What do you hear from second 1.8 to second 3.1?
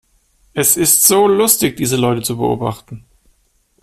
Leute zu beobachten!